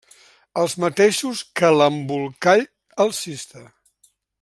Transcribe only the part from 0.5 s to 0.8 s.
Els